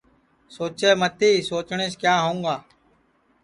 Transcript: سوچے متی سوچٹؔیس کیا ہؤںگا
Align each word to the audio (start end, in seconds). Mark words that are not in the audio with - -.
سوچے 0.55 0.91
متی 0.99 1.29
سوچٹؔیس 1.49 1.93
کیا 2.01 2.13
ہؤںگا 2.23 2.55